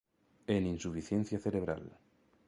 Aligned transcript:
En 0.55 0.61
insuficiencia 0.75 1.37
cerebral. 1.45 1.83